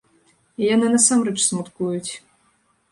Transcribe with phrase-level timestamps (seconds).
[0.63, 2.11] І яны насамрэч смуткуюць.